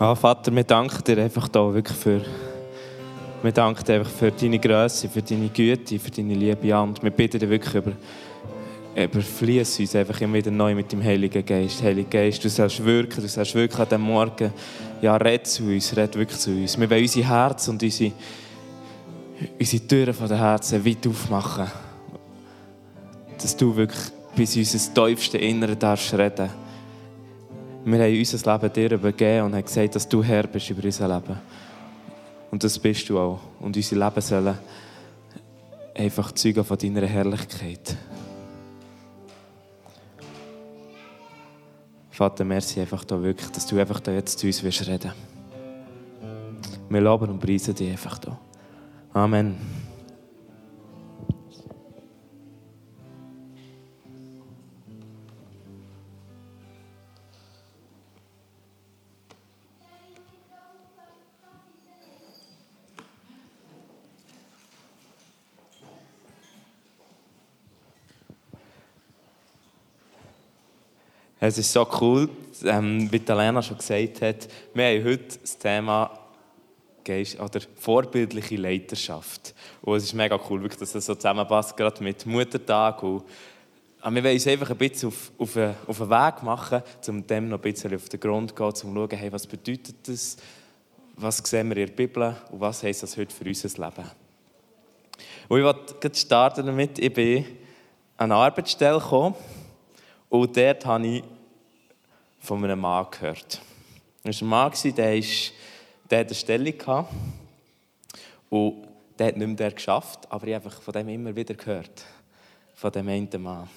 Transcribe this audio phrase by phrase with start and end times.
[0.00, 2.20] Ja, Vater, wir danken dir einfach da wirklich für,
[3.42, 6.78] wir danken dir einfach für deine Größe, für deine Güte, für deine Liebe.
[6.78, 7.92] Und wir bitten dir wirklich über,
[8.94, 11.82] überfließ uns einfach immer wieder neu mit dem Heiligen Geist.
[11.82, 14.52] Heiliger Geist, du sollst wirken, du sollst wirklich an diesem Morgen,
[15.02, 16.78] ja, red zu uns, red wirklich zu uns.
[16.78, 18.12] Wir wollen unser Herz und unsere,
[19.58, 21.66] unsere Türen von den Herzen weit aufmachen.
[23.36, 26.67] Dass du wirklich bis unser tiefste Innere darfst reden
[27.92, 31.08] wir haben unser Leben dir übergeben und haben gesagt, dass du Herr bist über unser
[31.08, 31.38] Leben.
[32.50, 33.40] Und das bist du auch.
[33.60, 34.58] Und unser Leben sollen
[35.94, 37.96] einfach zeugen von deiner Herrlichkeit.
[42.10, 45.12] Vater, merci einfach da wirklich, dass du einfach da jetzt zu uns wirst reden.
[46.88, 48.38] Wir loben und preisen dich einfach da.
[49.12, 49.87] Amen.
[71.40, 72.28] Es ist so cool,
[72.64, 76.10] ähm, wie Lena schon gesagt hat, wir haben heute das Thema
[77.04, 79.54] Geist, oder vorbildliche Leiterschaft.
[79.82, 83.04] Und es ist mega cool, wirklich, dass das so zusammenpasst, gerade mit Muttertag.
[83.04, 83.22] Und,
[84.00, 87.48] aber wir wollen uns einfach ein bisschen auf, auf, auf einen Weg machen, um dem
[87.48, 90.36] noch ein bisschen auf den Grund zu gehen, um zu schauen, hey, was bedeutet das,
[91.14, 94.10] was sehen wir in der Bibel und was heisst das heute für unser Leben.
[95.48, 97.44] Und ich wollte starten damit, ich bin
[98.16, 99.36] an eine Arbeitsstelle gekommen,
[100.28, 101.24] und dort habe ich
[102.40, 103.60] von einem Mann gehört.
[104.22, 105.52] Das war ein Mann, der, ist,
[106.10, 106.78] der hatte eine Stellung.
[106.78, 107.12] Gehabt.
[108.50, 112.04] Und der hat nicht mehr geschafft, aber ich habe von dem immer wieder gehört.
[112.74, 113.68] Von dem einen Mann.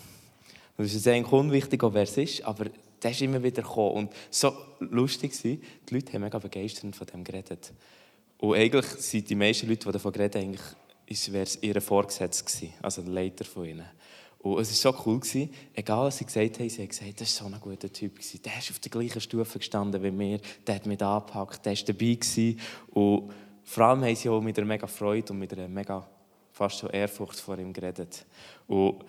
[0.77, 2.65] Und es ist eigentlich unwichtig, wer es ist, aber
[3.01, 3.91] der ist immer wieder gekommen.
[3.95, 7.73] Und so lustig war, die Leute haben mega begeistert von dem geredet.
[8.37, 13.01] Und eigentlich sind die meisten Leute, die davon reden, eigentlich, wäre es ihr Vorgesetzter also
[13.01, 13.85] der Leiter von ihnen.
[14.41, 17.41] Und es war so cool, gewesen, egal was sie gesagt haben, sie haben gesagt, das
[17.41, 18.15] war so ein guter Typ.
[18.15, 18.41] Gewesen.
[18.43, 21.83] Der ist auf der gleichen Stufe gestanden wie mir, der hat mich angepackt, der war
[21.85, 22.15] dabei.
[22.15, 22.59] Gewesen.
[22.89, 23.31] Und
[23.63, 26.07] vor allem haben sie auch mit einer mega Freude und mit einer mega
[26.51, 28.25] fast schon Ehrfurcht vor ihm geredet.
[28.65, 29.05] Und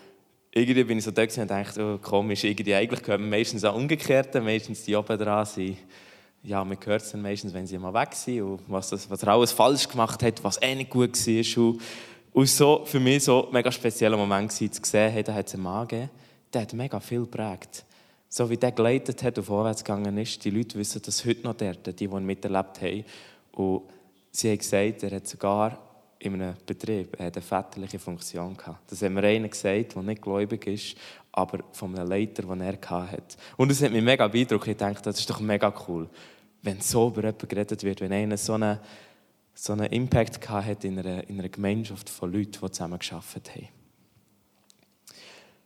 [0.51, 4.35] irgendwie bin ich so da und dachte, oh, komisch, irgendwie, eigentlich man meistens auch umgekehrt,
[4.35, 5.79] meistens die oben dran sind.
[6.43, 9.23] Ja, man hört es dann meistens, wenn sie mal weg sind und was, das, was
[9.23, 11.65] er alles falsch gemacht hat, was eh nicht gut war.
[11.65, 11.81] Und
[12.33, 15.55] und so für mich so mega spezieller Moment war, zu sehen, hey, da hat es
[15.55, 16.11] einen Mann gegeben,
[16.53, 17.85] der hat mega viel geprägt.
[18.29, 21.55] So wie der geleitet hat und vorwärts gegangen ist, die Leute wissen das heute noch
[21.55, 23.05] dort, die, die ihn miterlebt haben.
[23.53, 23.83] Und
[24.31, 25.79] sie haben gesagt, er hat sogar
[26.19, 28.91] in einem Betrieb eine väterliche Funktion gehabt.
[28.91, 30.97] Das haben mir einer gesagt, der nicht gläubig ist,
[31.33, 33.37] aber von einem Leiter, den er hatte.
[33.57, 34.69] Und das hat mich mega beeindruckt.
[34.69, 36.09] Ich dachte, das ist doch mega cool,
[36.63, 38.81] wenn so über jemanden geredet wird, wenn einer so eine
[39.55, 43.69] so einen Impact hat in einer, in einer Gemeinschaft von Leuten, die zusammen geschafft haben.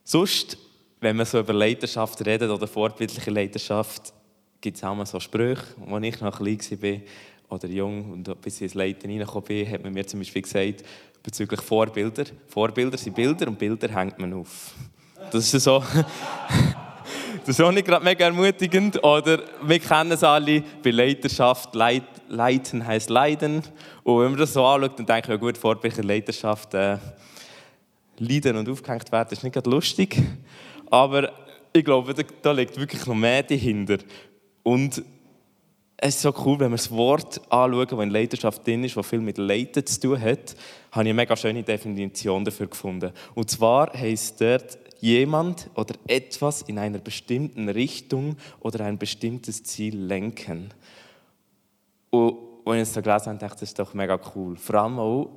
[0.05, 0.59] Sonst,
[1.01, 4.13] wenn man so über Leidenschaft redet oder vorbildliche Leidenschaft,
[4.61, 5.65] gibt es auch mal so Sprüche.
[5.91, 7.01] Als ich noch klein war
[7.49, 10.85] oder jung und bis ich ins Leiten reingekommen bin, hat man mir zum Beispiel gesagt,
[11.23, 12.25] bezüglich Vorbilder.
[12.49, 14.75] Vorbilder sind Bilder und Bilder hängt man auf.
[15.31, 15.83] Das ist so.
[17.45, 19.01] Das ist auch nicht gerade mega ermutigend.
[19.05, 23.63] Oder wir kennen es alle, bei Leiterschaft, Leit, Leiten heisst Leiden.
[24.03, 26.99] Und wenn man das so anschaut, dann denke ich, ja gut, vorbildliche Leiterschaft, äh,
[28.19, 30.17] leiden und aufgehängt werden, ist nicht gerade lustig.
[30.91, 31.33] Aber
[31.73, 33.99] ich glaube, da, da liegt wirklich noch mehr dahinter.
[34.63, 35.03] Und
[35.99, 39.07] es ist so cool, wenn wir das Wort anschauen, das in Leidenschaft drin ist, das
[39.07, 40.55] viel mit Leiten zu tun hat,
[40.93, 43.13] habe ich eine mega schöne Definition dafür gefunden.
[43.35, 49.97] Und zwar heisst dort jemand oder etwas in einer bestimmten Richtung oder ein bestimmtes Ziel
[49.97, 50.71] lenken.
[52.65, 54.57] Und als ich das gelesen habe, dachte ich, das ist doch mega cool.
[54.57, 55.31] Vor allem auch,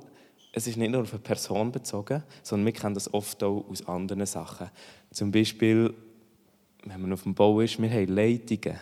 [0.52, 3.86] es ist nicht nur auf eine Person bezogen, sondern wir kennen das oft auch aus
[3.86, 4.68] anderen Sachen.
[5.12, 5.94] Zum Beispiel,
[6.84, 8.78] wenn man auf dem Bau ist, wir haben Leitungen.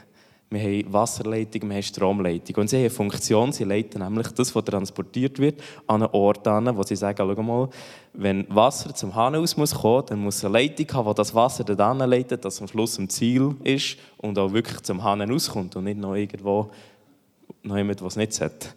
[0.50, 2.56] Wir haben Wasserleitung, wir haben Stromleitung.
[2.56, 6.48] Und sie haben eine Funktion, sie leiten nämlich das, was transportiert wird, an einen Ort
[6.48, 7.68] an, wo sie sagen, schau mal,
[8.14, 11.64] wenn Wasser zum Hahn aus muss kommen, dann muss eine Leitung haben, die das Wasser
[11.64, 15.84] dann leitet, dass am Schluss am Ziel ist und auch wirklich zum Hahn auskommt und
[15.84, 16.70] nicht noch irgendwo
[17.62, 18.74] noch jemand, was nicht hat.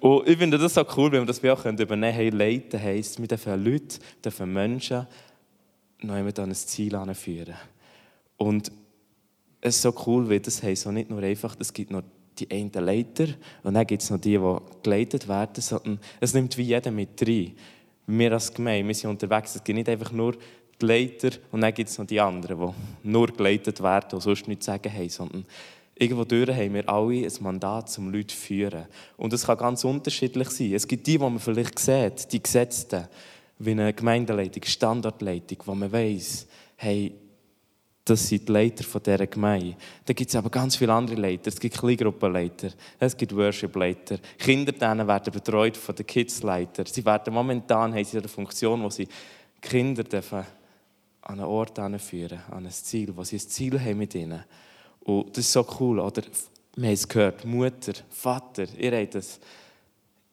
[0.00, 2.12] Und ich finde das so cool, wenn wir das auch übernehmen können.
[2.12, 5.06] Hey, leiten heisst, wir dürfen Leute, dürfen Menschen
[6.00, 7.54] noch jemand an ein Ziel anführen.
[8.36, 8.70] Und
[9.60, 12.02] es ist so cool, weil das heisst auch nicht nur einfach, es gibt noch
[12.38, 13.28] die einen Leiter
[13.62, 17.26] und dann gibt es noch die, die geleitet werden, sondern es nimmt wie jeder mit
[17.26, 17.52] rein.
[18.06, 20.36] Wir als Gemeinde, wir sind unterwegs, es gibt nicht einfach nur
[20.80, 24.48] die Leiter und dann gibt es noch die anderen, die nur geleitet werden und sonst
[24.48, 25.46] nichts sagen haben, sondern
[25.96, 28.86] Irgendwo durch haben wir alle ein Mandat, um Leute zu führen.
[29.16, 30.74] Und es kann ganz unterschiedlich sein.
[30.74, 33.06] Es gibt die, die man vielleicht sieht, die Gesetzten,
[33.58, 36.46] wie eine Gemeindeleitung, Standortleitung, wo man weiss,
[36.76, 37.14] hey,
[38.04, 39.76] das sind die Leiter dieser Gemeinde.
[40.04, 41.48] Dann gibt es aber ganz viele andere Leiter.
[41.48, 44.18] Es gibt Kleingruppenleiter, es gibt Worship-Leiter.
[44.38, 46.84] Kinder denen werden betreut von den Kids-Leiter.
[46.86, 49.08] Sie werden momentan haben sie eine Funktion, wo sie
[49.60, 50.44] Kinder dürfen
[51.22, 54.44] an einen Ort führen, an ein Ziel, wo sie ein Ziel haben mit ihnen.
[55.04, 56.22] Und das ist so cool, oder?
[56.76, 59.38] Wir haben es gehört, Mutter, Vater, ihr habt, das,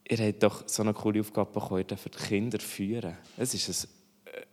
[0.10, 3.16] ihr habt doch so eine coole Aufgabe bekommen, ihr für die Kinder führen.
[3.38, 3.88] Es ist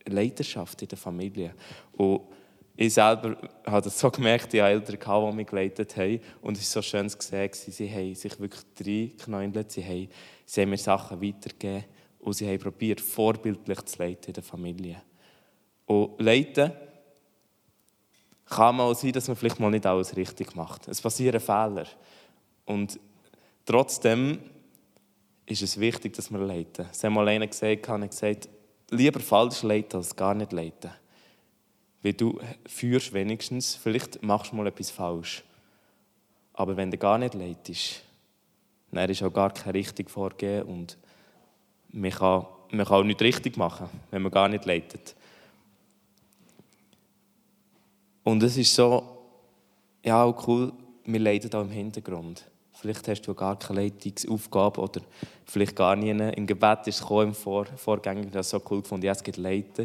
[0.04, 1.54] eine Leidenschaft in der Familie.
[1.92, 2.22] Und
[2.76, 3.36] ich selber
[3.66, 6.20] habe das so gemerkt, die Eltern, die mich geleitet haben.
[6.42, 10.08] Und es war so schön zu sehen, sie haben sich wirklich reingeknäuelt, sie haben,
[10.44, 11.84] sie haben mir Sachen weitergegeben
[12.18, 15.02] und sie haben probiert, vorbildlich zu leiten in der Familie.
[15.86, 16.72] Und leiten
[18.48, 20.88] kann mal sein, dass man vielleicht mal nicht alles richtig macht.
[20.88, 21.86] Es passieren Fehler.
[22.64, 22.98] Und
[23.64, 24.38] trotzdem
[25.46, 26.86] ist es wichtig, dass wir leiten.
[26.90, 28.48] Es hat mal einer gesagt, hat gesagt,
[28.90, 30.90] lieber falsch leiten als gar nicht leiten.
[32.02, 35.42] Weil du führst wenigstens, vielleicht machst du mal etwas falsch.
[36.52, 38.02] Aber wenn du gar nicht leitest,
[38.90, 40.96] dann ist auch gar kein richtig Vorgehen und
[41.90, 45.14] man kann, man kann auch nichts richtig machen, wenn man gar nicht leitet.
[48.28, 49.02] Und es ist so,
[50.04, 50.70] ja, cool,
[51.06, 52.44] wir leiden auch im Hintergrund.
[52.74, 55.00] Vielleicht hast du gar keine Leitungsaufgabe oder
[55.46, 56.10] vielleicht gar nie.
[56.10, 59.84] Im Gebet ist es im Vor Vorgänger, das so cool gefunden, ja, es gibt Leiter,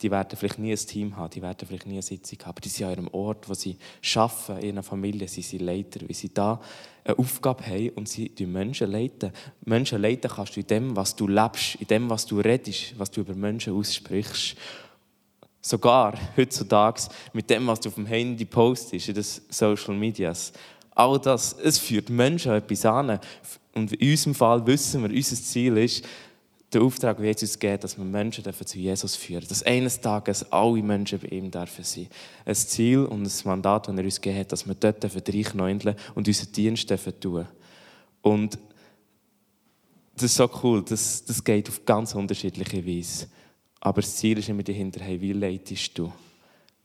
[0.00, 2.60] die werden vielleicht nie ein Team haben, die werden vielleicht nie eine Sitzung haben, aber
[2.62, 3.76] die sind an ihrem Ort, wo sie
[4.16, 6.60] arbeiten, in ihrer Familie, sie sind Leiter, weil sie da
[7.04, 9.30] eine Aufgabe haben und sie die Menschen leiten.
[9.64, 13.12] Menschen leiten kannst du in dem, was du lebst, in dem, was du redest, was
[13.12, 14.56] du über Menschen aussprichst.
[15.64, 20.52] Sogar heutzutage mit dem, was du auf dem Handy postest, in den Social Medias.
[20.94, 23.20] All das, es führt Menschen etwas an.
[23.72, 26.04] Und in unserem Fall wissen wir, unser Ziel ist,
[26.72, 30.82] der Auftrag, den Jesus gibt, dass wir Menschen zu Jesus führen Dass eines Tages alle
[30.82, 32.08] Menschen bei ihm dürfen sein
[32.44, 36.28] Ein Ziel und ein Mandat, das er uns gegeben hat, dass wir dort reinknäueln und
[36.28, 37.46] unseren Dienst dürfen tun
[38.22, 38.58] Und
[40.14, 43.26] das ist so cool, das, das geht auf ganz unterschiedliche Weise.
[43.84, 46.12] Aber das Ziel ist immer dahinter, hey, wie leitest du?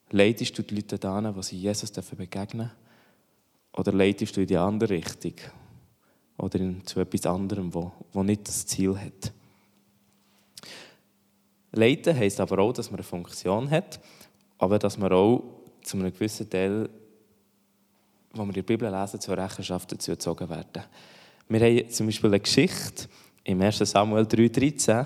[0.09, 2.71] Leitest du die Leute dahin, wo sie Jesus begegnen dürfen?
[3.73, 5.35] Oder leitest du in die andere Richtung?
[6.39, 9.31] Oder in, zu etwas anderem, wo, wo nicht das Ziel hat?
[11.71, 13.99] Leiten heisst aber auch, dass man eine Funktion hat,
[14.57, 15.43] aber dass man auch
[15.83, 16.89] zu einem gewissen Teil,
[18.33, 20.83] wo wir der Bibel lesen, zur Rechenschaft dazu gezogen werden.
[21.47, 23.07] Wir haben zum Beispiel eine Geschichte
[23.43, 23.77] im 1.
[23.77, 25.05] Samuel 3,13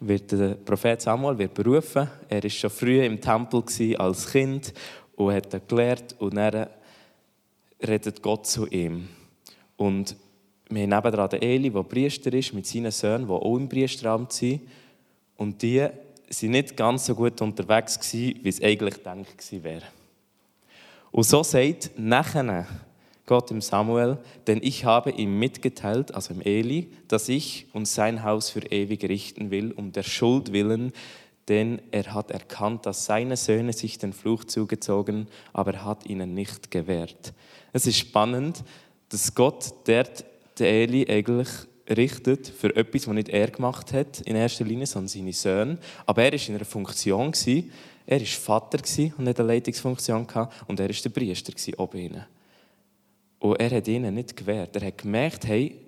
[0.00, 2.08] wird der Prophet Samuel wird berufen.
[2.28, 3.62] Er war schon früh im Tempel
[3.98, 4.72] als Kind
[5.16, 6.68] und hat gelehrt und dann
[7.86, 9.08] redet Gott zu ihm.
[9.76, 10.16] Und
[10.70, 14.32] wir haben nebenan den Eli, der Priester ist, mit seinen Söhnen, die auch im Priesteramt
[14.32, 14.62] sind.
[15.36, 19.82] Und die waren nicht ganz so gut unterwegs, wie es eigentlich gedacht wäre.
[21.10, 22.66] Und so sagt nachher
[23.28, 28.24] Gott im Samuel, denn ich habe ihm mitgeteilt, also im Eli, dass ich und sein
[28.24, 30.92] Haus für ewig richten will, um der Schuld willen,
[31.46, 36.34] denn er hat erkannt, dass seine Söhne sich den Fluch zugezogen, aber er hat ihnen
[36.34, 37.34] nicht gewährt.
[37.72, 38.64] Es ist spannend,
[39.10, 40.24] dass Gott dort
[40.58, 41.48] den Eli eigentlich
[41.88, 45.78] richtet für etwas, was nicht er gemacht hat in erster Linie, sondern seine Söhne.
[46.06, 47.32] Aber er war in einer Funktion.
[48.06, 48.78] Er war Vater
[49.16, 50.26] und nicht eine Leitungsfunktion.
[50.66, 52.24] Und er war der Priester oben ihnen.
[53.38, 54.74] Und er hat ihnen nicht gewährt.
[54.76, 55.78] Er hat gemerkt, hey,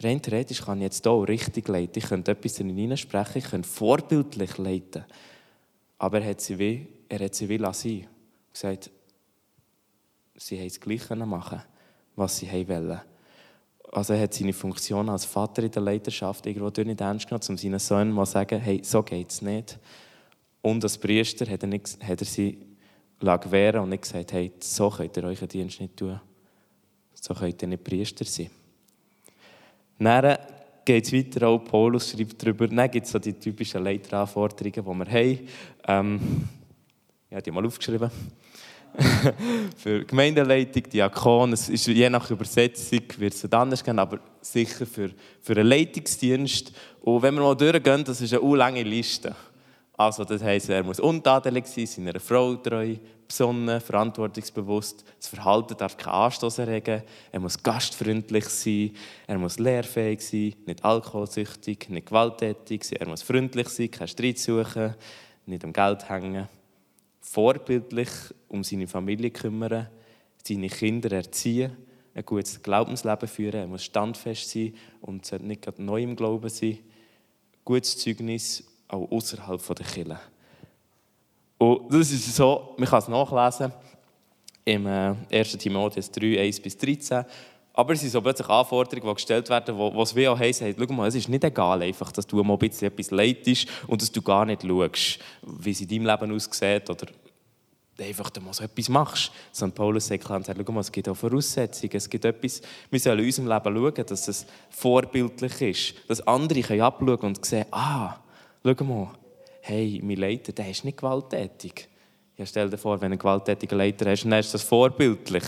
[0.00, 1.98] rein theoretisch kann ich jetzt hier richtig leiten.
[2.02, 5.04] Ich könnte etwas in ihnen sprechen, ich könnte vorbildlich leiten.
[5.98, 8.00] Aber er hat sie wie, er hat sie wie lassen.
[8.00, 8.08] Er
[8.52, 8.90] gesagt,
[10.36, 11.62] sie haben das Gleiche machen,
[12.14, 13.00] was sie wollen.
[13.90, 17.56] Also er hat seine Funktion als Vater in der Leiterschaft irgendwo nicht ernst genommen, um
[17.56, 19.78] seinen Sohn mal zu sagen, hey, so geht es nicht.
[20.60, 22.58] Und als Priester hat er, nicht, hat er sie
[23.18, 26.20] gewähren und nicht gesagt, hey, so könnt ihr euren Dienst nicht tun.
[27.20, 28.50] So könnt ihr nicht Priester sein.
[29.98, 30.38] Dann
[30.84, 34.84] geht es weiter, auch Paulus schreibt darüber, dann gibt es so die typischen Leiteranforderungen, die
[34.84, 35.48] wir haben.
[35.86, 36.48] Ähm,
[37.28, 38.10] ich habe die mal aufgeschrieben.
[39.76, 45.10] für Gemeindeleitung, Diakon, es ist je nach Übersetzung wird es anders gehen, aber sicher für,
[45.40, 46.72] für einen Leitungsdienst.
[47.02, 49.34] Und wenn wir mal durchgehen, das ist eine lange Liste.
[49.98, 52.94] Also das heisst, er muss untadelig sein, seiner Frau treu,
[53.26, 55.04] besonnen, verantwortungsbewusst.
[55.18, 57.02] Das Verhalten darf keinen Anstoß erregen.
[57.32, 58.92] Er muss gastfreundlich sein.
[59.26, 63.00] Er muss lehrfähig sein, nicht alkoholsüchtig, nicht gewalttätig sein.
[63.00, 64.94] Er muss freundlich sein, keinen Streit suchen,
[65.46, 66.48] nicht am Geld hängen.
[67.20, 68.10] Vorbildlich
[68.46, 69.88] um seine Familie kümmern,
[70.44, 71.76] seine Kinder erziehen,
[72.14, 76.78] ein gutes Glaubensleben führen, er muss standfest sein und sollte nicht neu im Glauben sein.
[77.64, 80.18] Gutes Zeugnis auch außerhalb der Kirche.
[81.58, 83.72] Und das ist so, man kann es nachlesen
[84.64, 85.18] im 1.
[85.30, 87.24] Äh, Timotheus 3, 1 bis 13.
[87.72, 90.74] Aber es sind so plötzlich Anforderungen, die gestellt werden, wo, es wie auch heisst, hey,
[90.76, 94.02] schau mal, es ist nicht egal, einfach, dass du mal ein bisschen etwas leidest und
[94.02, 97.06] dass du gar nicht schaust, wie es in deinem Leben aussieht oder
[98.00, 99.32] einfach mal so etwas machst.
[99.54, 99.74] St.
[99.74, 103.26] Paulus sagt klar, schau mal, es gibt auch Voraussetzungen, es gibt etwas, wir sollen in
[103.26, 108.16] unserem Leben schauen, dass es vorbildlich ist, dass andere können abschauen und sehen, ah,
[108.64, 109.08] schau mal,
[109.62, 111.88] hey, mein Leiter, der ist nicht gewalttätig.
[112.36, 115.44] Ja, stell dir vor, wenn du einen gewalttätigen Leiter hast, dann ist das vorbildlich.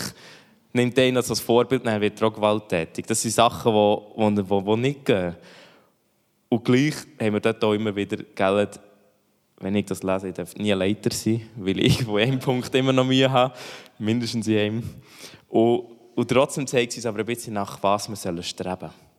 [0.73, 3.05] Nimm den als Vorbild, dann wird er auch gewalttätig.
[3.05, 5.35] Das sind Sachen, die, die, die, die nicht gehen.
[6.49, 8.79] Und gleich haben wir dort auch immer wieder Geld,
[9.59, 12.93] wenn ich das lese, ich darf nie Leiter sein, weil ich von einem Punkt immer
[12.93, 13.53] noch Mühe habe,
[13.99, 14.83] mindestens in einem.
[15.49, 19.10] Und, und trotzdem zeigt es uns aber ein bisschen nach, was wir streben sollen.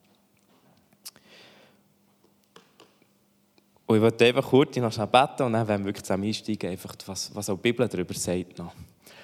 [3.93, 6.95] Und ich wollte einfach kurz noch beten und dann werden wir wirklich zusammen einsteigen, einfach
[7.05, 8.59] was, was auch die Bibel darüber sagt.
[8.59, 8.73] Noch.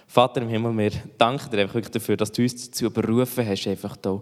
[0.07, 3.67] Vater im Himmel, wir danken dir einfach wirklich dafür, dass du uns dazu berufen hast,
[3.67, 4.21] einfach hier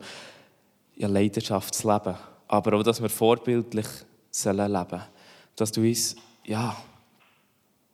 [0.95, 2.15] ja, Leidenschaft zu leben.
[2.47, 3.89] Aber auch, dass wir vorbildlich
[4.31, 5.03] sollen leben
[5.57, 6.77] Dass du uns, ja,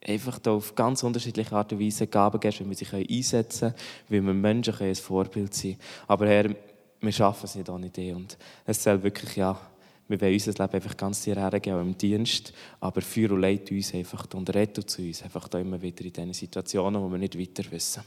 [0.05, 3.75] einfach hier auf ganz unterschiedliche Art und Weise Gaben gibst, wie wir sie einsetzen können,
[4.09, 5.81] wie wir Menschen ein Vorbild sein können.
[6.07, 6.55] Aber Herr,
[7.01, 8.13] wir schaffen es nicht ohne dich.
[8.13, 9.59] Und es soll wirklich, ja,
[10.07, 12.53] wir wollen unser Leben einfach ganz dir hergeben, auch im Dienst.
[12.79, 16.13] Aber führ und leite uns einfach und rette zu uns einfach da immer wieder in
[16.13, 18.03] diesen Situationen, wo wir nicht weiter wissen.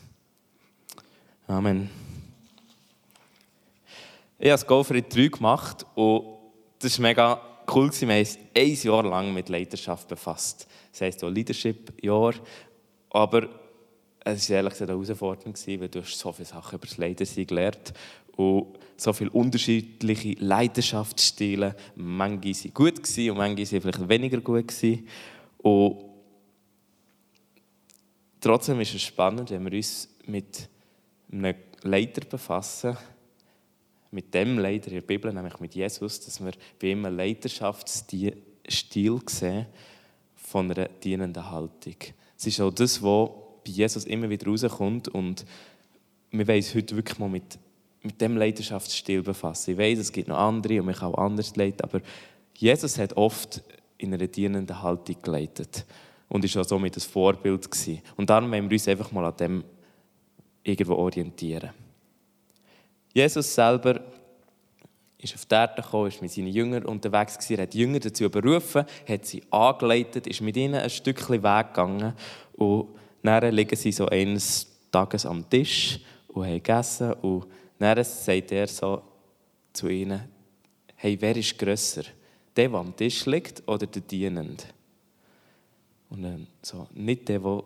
[1.47, 1.88] Amen.
[4.38, 6.25] Ich habe das Go for 3 gemacht und
[6.79, 7.41] das war mega
[7.75, 7.91] cool.
[8.00, 10.69] Wir haben uns ein Jahr lang mit Leiterschaft befasst.
[10.93, 12.35] Das heisst auch Leadership-Jahr.
[13.11, 13.49] Aber
[14.25, 17.95] es war ehrlich gesagt eine Herausforderung, weil du so viele Sachen über das Leitersein gelernt
[18.37, 21.75] und so viele unterschiedliche Leidenschaftsstile.
[21.97, 24.73] Manche waren gut und manche waren vielleicht weniger gut.
[25.59, 26.05] Und
[28.40, 30.69] trotzdem ist es spannend, wenn wir uns mit
[31.31, 32.97] einem Leiter befassen,
[34.11, 38.37] mit dem Leiter in der Bibel, nämlich mit Jesus, dass wir bei ihm einen Leiterschaftsstil
[39.26, 39.66] sehen
[40.37, 41.97] von einer dienenden Haltung.
[42.38, 43.31] Es ist auch das, was
[43.64, 45.45] bei Jesus immer wieder rauskommt und
[46.31, 47.59] wir wollen uns heute wirklich mal mit
[48.07, 49.73] mit dem Leidenschaftsstil befassen.
[49.73, 52.01] Ich weiß, es gibt noch andere und kann auch anders leiten, aber
[52.55, 53.63] Jesus hat oft
[53.99, 55.85] in einer dienenden Haltung geleitet
[56.29, 58.01] und ist auch somit ein Vorbild gewesen.
[58.17, 59.65] Und darum wollen wir uns einfach mal an dem
[60.63, 61.71] irgendwo orientieren.
[63.13, 64.01] Jesus selber
[65.19, 68.29] ist auf die Erde gekommen, ist mit seinen Jüngern unterwegs gewesen, hat die Jünger dazu
[68.29, 72.13] berufen, hat sie angeleitet, ist mit ihnen ein Stückchen Weg gegangen
[72.55, 72.89] und
[73.23, 77.47] dann liegen sie so eines Tages am Tisch und haben gegessen und
[77.78, 79.02] dann sagt er so
[79.73, 80.23] zu ihnen,
[80.97, 82.04] hey, wer ist grösser?
[82.56, 84.64] Der, der am Tisch liegt oder der Dienende?
[86.09, 87.62] Und dann so, nicht der, der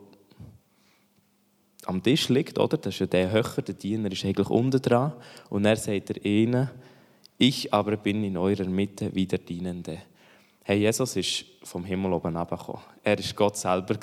[1.85, 2.77] am Tisch liegt, oder?
[2.77, 5.13] Das ist ja der höher, der Diener ist eigentlich unten dran.
[5.49, 6.69] Und er sagt er ihnen,
[7.37, 9.99] ich aber bin in eurer Mitte wie der Dienende.
[10.63, 12.81] Hey, Jesus ist vom Himmel oben herabgekommen.
[13.03, 13.97] Er war Gott selber.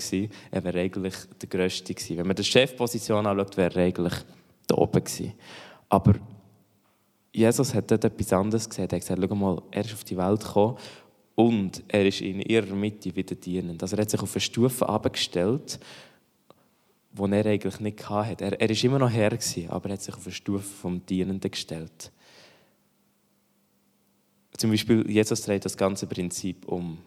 [0.50, 1.94] Er wäre eigentlich der Größte.
[2.16, 4.14] Wenn man die Chefposition anschaut, wäre er eigentlich
[4.66, 5.34] da oben gewesen.
[5.88, 6.14] Aber
[7.32, 8.88] Jesus hat dort etwas anderes gesehen.
[8.90, 10.76] Er hat gesagt, schau mal, er ist auf die Welt gekommen
[11.34, 13.82] und er ist in ihrer Mitte wieder dienend.
[13.82, 15.78] Also er hat sich auf eine Stufe abgestellt,
[17.12, 18.44] wo er eigentlich nicht hatte.
[18.44, 21.04] Er, er ist immer noch Herr gewesen, aber er hat sich auf eine Stufe vom
[21.06, 22.10] Dienenden gestellt.
[24.56, 26.98] Zum Beispiel, Jesus dreht das ganze Prinzip um.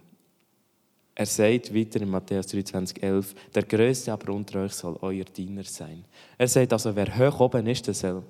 [1.14, 5.66] Er sagt weiter in Matthäus 23, 11, der Größte aber unter euch soll euer Diener
[5.66, 6.06] sein.
[6.38, 8.24] Er sagt also, wer hoch oben ist, der soll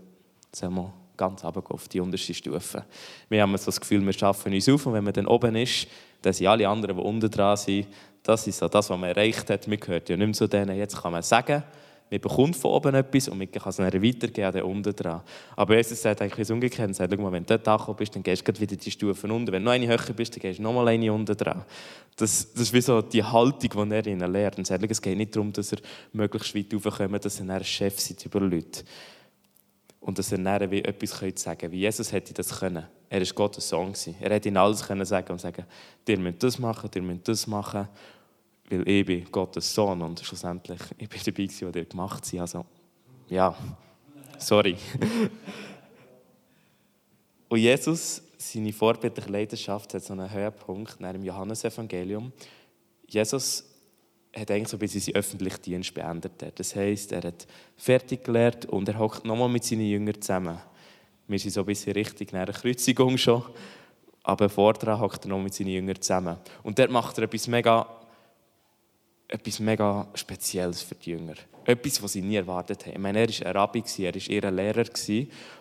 [0.52, 2.84] sagen wir, ganz runter auf die unterste Stufe.
[3.30, 5.88] Wir haben so das Gefühl, wir schaffen uns auf und wenn man dann oben ist,
[6.22, 7.88] dann sind alle anderen, die unten dran sind,
[8.24, 9.68] das ist so das, was man erreicht hat.
[9.68, 10.78] Man gehört ja nicht mehr zu denen.
[10.78, 11.64] Jetzt kann man sagen,
[12.12, 15.22] man bekommt von oben etwas und man kann es dann weitergeben an den unten dran.
[15.56, 16.90] Aber Jesus sagt eigentlich das umgekehrt.
[16.90, 19.52] Er sagt, mal, wenn du dort angekommen bist, dann gehst du wieder die Stufen unten.
[19.52, 21.64] Wenn du noch eine höher bist, dann gehst du nochmal eine unten dran.
[22.18, 24.58] Das, das ist wie so die Haltung, die er ihnen lernt.
[24.58, 25.80] Er sagt, es geht nicht darum, dass er
[26.12, 28.84] möglichst weit raufkommt, dass er ein Chef ist über Leute
[30.02, 31.72] und dass er dann wie etwas sagen könnte.
[31.72, 32.86] Wie Jesus hätte das können.
[33.08, 33.94] Er war Gottes Sohn.
[34.20, 35.66] Er hätte ihnen alles können sagen und sagen,
[36.08, 37.88] ihr müsst das machen, ihr müsst das machen,
[38.70, 42.42] weil ich bin Gottes Sohn und schlussendlich, ich bin dabei gewesen, was ihr gemacht habt.
[42.42, 42.66] Also,
[43.30, 43.56] ja,
[44.40, 44.76] sorry.
[47.50, 52.32] und Jesus, seine vorbildliche Leidenschaft hat so einen Höhepunkt nach dem Johannesevangelium.
[53.08, 53.71] Jesus
[54.34, 56.32] hat eigentlich so ein bisschen seinen öffentlichen Dienst beendet.
[56.56, 60.58] Das heisst, er hat fertig gelehrt und er hockt nochmal mit seinen Jüngern zusammen.
[61.28, 63.44] Wir sind so ein bisschen richtig nach der Kreuzigung schon,
[64.24, 66.38] aber vorher hockt er noch mit seinen Jüngern zusammen.
[66.64, 67.88] Und dort macht er etwas mega,
[69.28, 71.36] etwas mega Spezielles für die Jünger.
[71.66, 72.94] Etwas, was sie nie erwartet haben.
[72.94, 74.86] Ich meine, er war ein Rabbi, er war ihr Lehrer.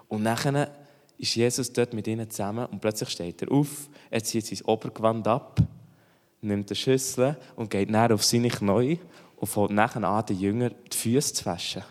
[0.08, 0.70] Und nachher
[1.18, 5.28] ist Jesus dort mit ihnen zusammen und plötzlich steht er auf, er zieht sein Obergewand
[5.28, 5.60] ab
[6.40, 8.98] nimmt eine Schüssel und geht näher auf seine Knie
[9.36, 11.82] und fängt nachher an, den Jüngern die Füße zu waschen.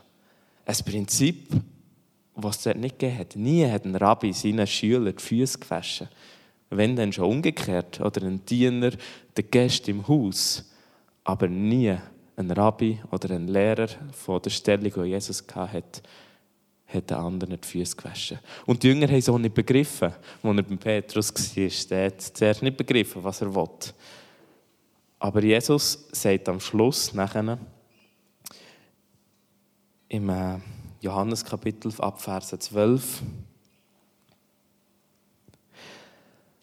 [0.66, 1.52] Ein Prinzip,
[2.36, 3.36] was es dort nicht gegeben hat.
[3.36, 6.10] Nie hat ein Rabbi seinen Schülern die Füße gewaschen.
[6.70, 8.00] Wenn dann schon umgekehrt.
[8.00, 8.92] Oder ein Diener,
[9.36, 10.72] der Gast im Haus.
[11.24, 11.98] Aber nie
[12.36, 16.02] ein Rabbi oder ein Lehrer von der Stellung, die Jesus hatte,
[16.88, 18.40] hat den anderen die Füße gewaschen.
[18.66, 20.14] Und die Jünger haben es auch nicht begriffen,
[20.44, 21.70] als er bei Petrus war.
[21.90, 23.94] Der hat zuerst nicht begriffen, was er wollte.
[25.20, 27.60] Aber Jesus sagt am Schluss nachher,
[30.08, 30.58] im äh,
[31.02, 33.22] Johanneskapitel ab Verse 12,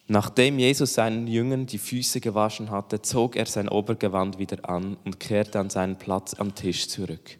[0.09, 5.19] Nachdem Jesus seinen Jüngern die Füße gewaschen hatte, zog er sein Obergewand wieder an und
[5.19, 7.37] kehrte an seinen Platz am Tisch zurück.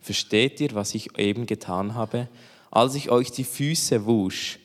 [0.00, 2.28] Versteht ihr, was ich eben getan habe?
[2.70, 4.58] Als ich euch die Füße wusch,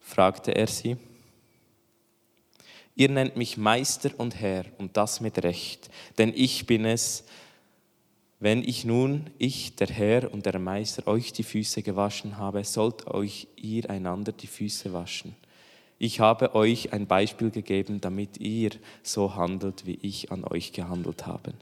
[0.00, 0.96] fragte er sie.
[2.98, 5.88] Ihr nennt mich Meister und Herr und das mit Recht,
[6.18, 7.22] denn ich bin es.
[8.40, 13.06] Wenn ich nun, ich, der Herr und der Meister, euch die Füße gewaschen habe, sollt
[13.06, 15.36] euch ihr einander die Füße waschen.
[16.00, 18.70] Ich habe euch ein Beispiel gegeben, damit ihr
[19.04, 21.52] so handelt, wie ich an euch gehandelt habe.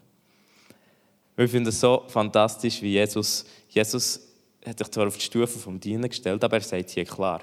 [1.37, 4.27] Wir finden es so fantastisch, wie Jesus, Jesus
[4.65, 7.43] hat sich zwar auf die Stufe vom Dienen gestellt, aber er sagt hier klar,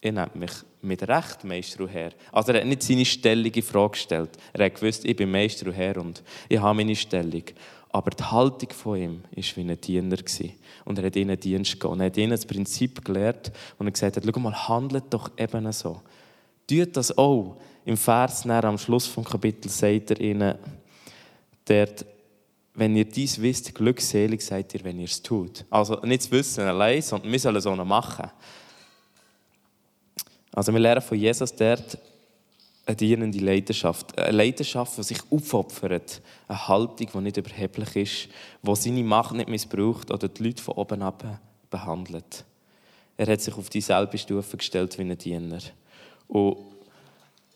[0.00, 0.52] ihr nennt mich
[0.84, 2.12] mit Recht Meister und Herr.
[2.30, 4.30] Also er hat nicht seine Stellung in Frage gestellt.
[4.52, 7.44] Er hat gewusst, ich bin Meister und Herr und ich habe meine Stellung.
[7.90, 10.18] Aber die Haltung von ihm war wie ein Diener.
[10.84, 12.00] Und er hat ihnen Dienst gegeben.
[12.00, 15.70] Er hat ihnen das Prinzip gelehrt und er gesagt hat, schau mal, handelt doch eben
[15.72, 16.00] so.
[16.66, 17.56] Tut das auch.
[17.84, 20.54] Im Vers am Schluss des Kapitels sagt er ihnen,
[21.66, 22.04] dort,
[22.74, 25.64] wenn ihr dies wisst, glückselig seid ihr, wenn ihr es tut.
[25.70, 28.30] Also nicht zu wissen allein, sondern wir sollen es auch noch machen.
[30.54, 31.98] Also wir lernen von Jesus dort
[32.86, 34.16] eine dienende Leidenschaft.
[34.18, 36.20] Eine Leidenschaft, die sich aufopfert.
[36.46, 38.28] Eine Haltung, die nicht überheblich ist,
[38.62, 41.40] die seine Macht nicht missbraucht oder die Leute von oben ab
[41.70, 42.44] behandelt.
[43.16, 45.60] Er hat sich auf dieselbe Stufe gestellt wie ein Diener.
[46.28, 46.58] Und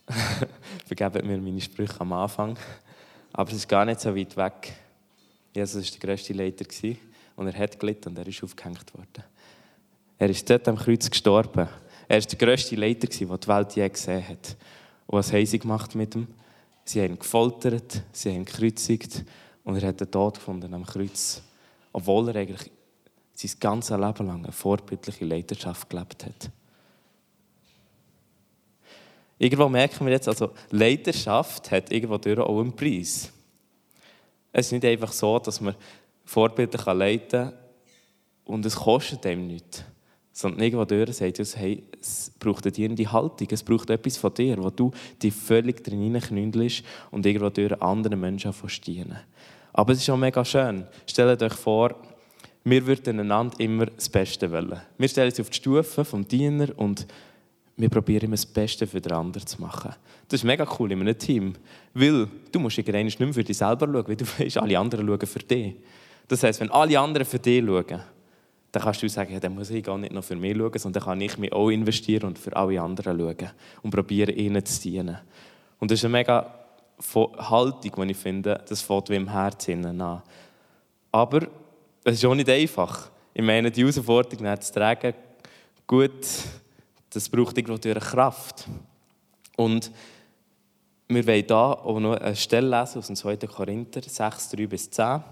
[0.87, 2.59] vergebt mir meine Sprüche am Anfang,
[3.33, 4.73] aber es ist gar nicht so weit weg.
[5.55, 6.65] Jesus war der grösste Leiter
[7.37, 9.25] und er hat gelitten und er ist aufgehängt worden.
[10.19, 11.69] Er ist dort am Kreuz gestorben.
[12.09, 14.57] Er war der grösste Leiter, den die Welt je gesehen hat.
[15.07, 16.27] Und was haben sie gemacht mit ihm?
[16.85, 19.25] Sie haben ihn gefoltert, sie haben ihn gekreuzigt
[19.62, 21.42] und er hat den Tod gefunden am Kreuz.
[21.92, 22.71] Obwohl er eigentlich
[23.35, 26.51] sein ganzes Leben lang eine vorbildliche Leiterschaft gelebt hat.
[29.38, 33.31] Irgendwo merken wir jetzt, also Leiterschaft hat irgendwo auch einen Preis.
[34.51, 35.77] Es ist nicht einfach so, dass man
[36.25, 37.53] vorbildlich leiten kann
[38.44, 39.85] und es kostet einem nichts.
[40.38, 44.57] Sondern irgendwo sagt Jesus, hey, es braucht eine dienende Haltung, es braucht etwas von dir,
[44.62, 48.55] wo du dich völlig drin hineinknündelst und irgendwo durch anderen Menschen
[48.87, 49.18] dienen.
[49.72, 50.87] Aber es ist auch mega schön.
[51.09, 51.96] Stellt euch vor,
[52.62, 54.81] wir würden einander immer das Beste wollen.
[54.96, 57.09] Wir stellen uns auf die Stufe vom Diener und
[57.77, 59.92] wir probieren immer das Beste für den anderen zu machen.
[60.29, 61.55] Das ist mega cool in einem Team,
[61.94, 65.05] weil du musst irgendwann nicht mehr für dich selber schauen, weil du weißt, alle anderen
[65.05, 65.74] schauen für dich.
[66.29, 68.03] Das heisst, wenn alle anderen für dich schauen,
[68.73, 71.01] dann kannst du sagen, ja, dann muss ich gar nicht nur für mich schauen, sondern
[71.01, 73.51] dann kann ich mich auch investieren und für alle anderen schauen
[73.83, 75.19] und probieren, ihnen zu dienen.
[75.79, 76.55] Und das ist eine mega
[77.15, 80.23] Haltung, die ich finde, das fängt wie im Herzen an.
[81.13, 81.47] Aber
[82.05, 83.11] es ist auch nicht einfach.
[83.33, 85.15] Ich meine, die Herausforderung zu tragen,
[85.87, 86.27] gut,
[87.11, 88.69] das braucht irgendwo Kraft.
[89.57, 89.91] Und
[91.09, 93.37] wir wollen hier auch noch eine Stelle lesen aus dem 2.
[93.39, 95.23] Korinther 6, 3 bis 10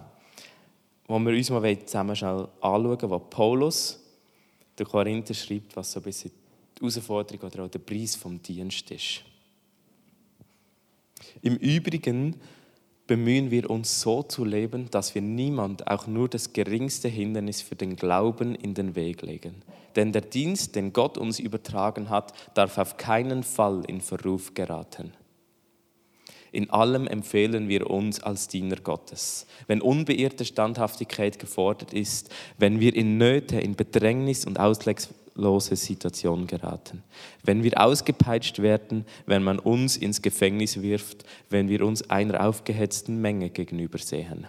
[1.07, 4.01] wo wir uns mal zusammen schnell anschauen, wo Paulus
[4.77, 6.33] der Korinther schreibt, was so ein bisschen
[6.77, 9.23] die Herausforderung oder auch der Preis vom Dienst ist.
[11.43, 12.37] Im Übrigen
[13.07, 17.77] bemühen wir uns so zu leben, dass wir niemand auch nur das geringste Hindernis für
[17.77, 19.63] den Glauben in den Weg legen.
[19.95, 25.13] Denn der Dienst, den Gott uns übertragen hat, darf auf keinen Fall in Verruf geraten.
[26.57, 29.47] In allem empfehlen wir uns als Diener Gottes.
[29.67, 37.03] Wenn unbeirrte Standhaftigkeit gefordert ist, wenn wir in Nöte, in Bedrängnis und aussichtslose Situation geraten.
[37.45, 43.21] Wenn wir ausgepeitscht werden, wenn man uns ins Gefängnis wirft, wenn wir uns einer aufgehetzten
[43.21, 44.47] Menge gegenüber sehen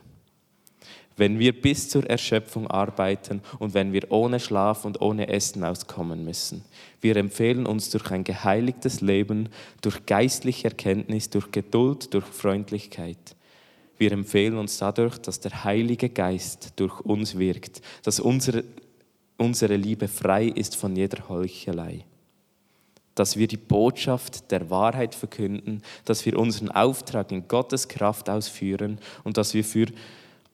[1.17, 6.23] wenn wir bis zur Erschöpfung arbeiten und wenn wir ohne Schlaf und ohne Essen auskommen
[6.23, 6.63] müssen.
[7.01, 9.49] Wir empfehlen uns durch ein geheiligtes Leben,
[9.81, 13.17] durch geistliche Erkenntnis, durch Geduld, durch Freundlichkeit.
[13.97, 18.63] Wir empfehlen uns dadurch, dass der Heilige Geist durch uns wirkt, dass unsere,
[19.37, 22.05] unsere Liebe frei ist von jeder Heuchelei
[23.17, 28.99] dass wir die Botschaft der Wahrheit verkünden, dass wir unseren Auftrag in Gottes Kraft ausführen
[29.23, 29.87] und dass wir für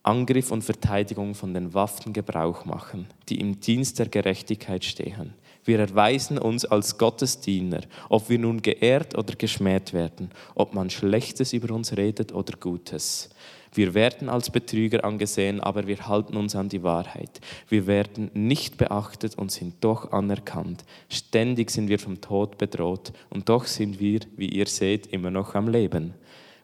[0.06, 5.34] Angriff und Verteidigung von den Waffen Gebrauch machen, die im Dienst der Gerechtigkeit stehen.
[5.64, 11.54] Wir erweisen uns als Gottesdiener, ob wir nun geehrt oder geschmäht werden, ob man Schlechtes
[11.54, 13.30] über uns redet oder Gutes.
[13.74, 17.40] Wir werden als Betrüger angesehen, aber wir halten uns an die Wahrheit.
[17.70, 20.84] Wir werden nicht beachtet und sind doch anerkannt.
[21.08, 25.56] Ständig sind wir vom Tod bedroht und doch sind wir, wie ihr seht, immer noch
[25.56, 26.14] am Leben.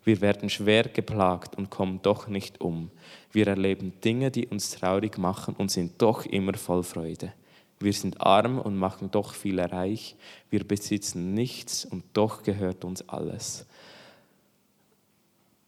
[0.09, 2.89] Wir werden schwer geplagt und kommen doch nicht um.
[3.31, 7.31] Wir erleben Dinge, die uns traurig machen und sind doch immer voll Freude.
[7.79, 10.15] Wir sind arm und machen doch viel reich.
[10.49, 13.67] Wir besitzen nichts und doch gehört uns alles.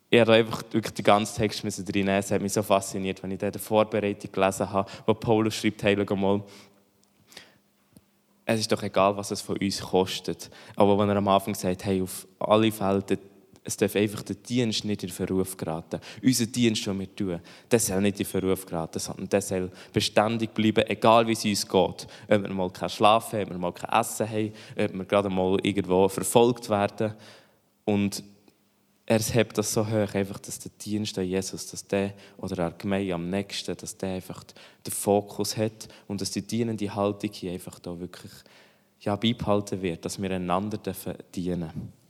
[0.10, 2.08] Ich habe einfach wirklich den ganzen Text drin.
[2.08, 5.96] Es hat mich so fasziniert, wenn ich der Vorbereitung gelesen habe, wo Paulus schreibt, hey,
[6.16, 6.44] mal,
[8.46, 10.50] es ist doch egal, was es von uns kostet.
[10.76, 13.04] Aber wenn er am Anfang sagt, hey, auf alle Fälle,
[13.64, 16.00] es darf einfach der Dienst nicht in Verruf geraten.
[16.24, 20.54] Unser Dienst, den wir tun, der soll nicht in Verruf geraten, sondern der soll beständig
[20.54, 21.74] bleiben, egal wie es uns geht.
[21.74, 25.30] Ob wir mal kein Schlafen haben, ob wir mal kein Essen haben, ob wir gerade
[25.30, 27.14] mal irgendwo verfolgt werden.
[27.86, 28.24] Und
[29.06, 32.72] er hebt das so hoch, einfach, dass der Dienst an Jesus, dass der oder der
[32.72, 34.44] Gemeinde am nächsten, dass der einfach
[34.86, 38.32] den Fokus hat und dass die dienende Haltung hier einfach da wirklich
[39.02, 40.80] ja, beibehalten wird, dass wir einander
[41.36, 42.01] dienen dürfen.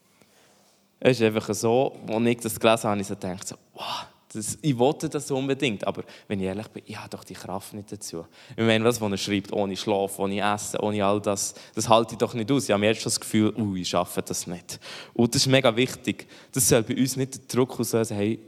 [1.03, 4.59] Es ist einfach so, als ich das gelesen habe, ich so gedacht, so, wow, das,
[4.61, 7.91] ich wollte das unbedingt, aber wenn ich ehrlich bin, ich habe doch die Kraft nicht
[7.91, 8.25] dazu.
[8.55, 12.19] Ich meine, was er schreibt, ohne Schlaf, ohne Essen, ohne all das, das halte ich
[12.19, 12.65] doch nicht aus.
[12.65, 14.79] Ich habe jetzt schon das Gefühl, uh, ich schaffe das nicht.
[15.15, 16.27] Und das ist mega wichtig.
[16.51, 18.39] Das soll bei uns nicht der Druck auslösen, hey,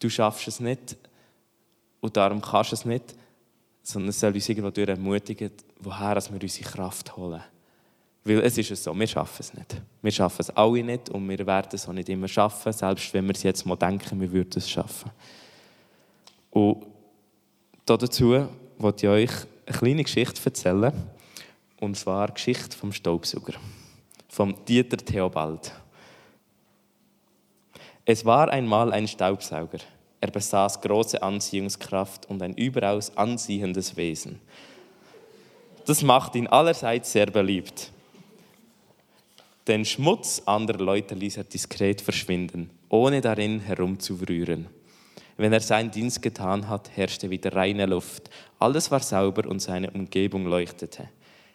[0.00, 0.96] du schaffst es nicht
[2.00, 3.14] und darum kannst du es nicht,
[3.84, 7.42] sondern es soll uns irgendwo ermutigen, woher wir unsere Kraft holen.
[8.24, 9.82] Weil es ist so, wir schaffen es nicht.
[10.00, 13.26] Wir schaffen es alle nicht und wir werden es auch nicht immer schaffen, selbst wenn
[13.26, 15.10] wir es jetzt mal denken, wir würden es schaffen.
[16.50, 16.86] Und
[17.84, 18.46] dazu
[18.78, 19.30] wollte ich euch
[19.66, 20.92] eine kleine Geschichte erzählen.
[21.80, 23.54] Und zwar die Geschichte vom Staubsauger.
[24.28, 25.72] Vom Dieter Theobald.
[28.04, 29.78] Es war einmal ein Staubsauger.
[30.20, 34.40] Er besaß große Anziehungskraft und ein überaus ansiehendes Wesen.
[35.86, 37.90] Das macht ihn allerseits sehr beliebt.
[39.68, 44.66] Den Schmutz anderer Leute ließ er diskret verschwinden, ohne darin herumzurühren.
[45.36, 48.28] Wenn er seinen Dienst getan hat, herrschte wieder reine Luft.
[48.58, 51.08] Alles war sauber und seine Umgebung leuchtete.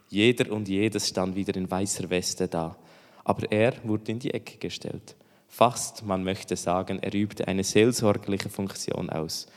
[0.07, 2.77] Jeder und jedes stand wieder in weißer Weste da.
[3.25, 5.17] Aber er wurde in die Ecke gestellt.
[5.49, 9.47] Fast, man möchte sagen, er übte eine seelsorgliche Funktion aus.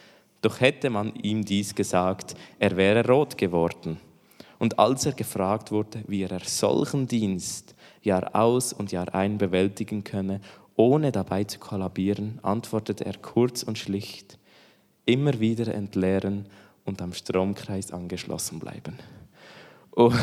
[0.42, 4.00] Doch hätte man ihm dies gesagt, er wäre rot geworden.
[4.58, 10.04] Und als er gefragt wurde, wie er solchen Dienst Jahr aus und Jahr ein bewältigen
[10.04, 10.40] könne,
[10.76, 14.38] ohne dabei zu kollabieren, antwortete er kurz und schlicht,
[15.04, 16.46] immer wieder entleeren
[16.84, 18.98] und am Stromkreis angeschlossen bleiben.
[19.90, 20.14] Und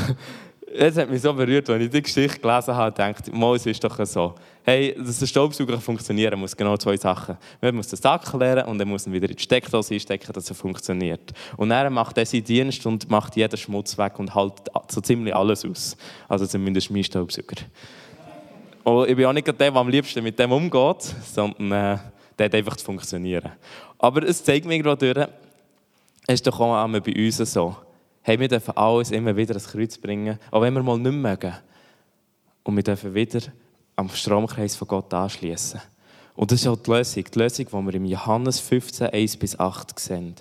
[0.73, 3.84] es hat mich so berührt, als ich die Geschichte gelesen habe, dachte ich, es ist
[3.84, 4.36] doch so.
[4.63, 7.38] Hey, dass der Staubsauger funktionieren muss genau zwei Sachen.
[7.62, 10.49] Man muss den Sack leeren und dann muss ihn wieder in die Steckdose einstecken, dass
[10.49, 11.32] er funktioniert.
[11.56, 14.53] Und er macht er seinen Dienst und macht jeden Schmutz weg und hält
[14.89, 15.95] so ziemlich alles aus.
[16.27, 17.56] Also zumindest mein Staubsauger.
[18.84, 21.97] Und ich bin auch nicht der, der am liebsten mit dem umgeht, sondern äh,
[22.38, 23.51] der hat einfach zu funktionieren.
[23.97, 25.27] Aber es zeigt mir gerade durch,
[26.27, 27.75] es ist doch auch bei uns so
[28.27, 31.53] hey, wir dürfen alles immer wieder ans Kreuz bringen, auch wenn wir mal nicht mögen.
[32.63, 33.39] Und wir dürfen wieder
[33.95, 35.79] am Stromkreis von Gott anschließen.
[36.35, 39.57] Und das ist auch die Lösung, die Lösung, die wir im Johannes 15, 1 bis
[39.57, 40.35] 8 sehen.